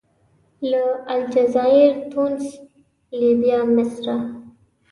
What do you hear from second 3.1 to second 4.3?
لیبیا، مصره.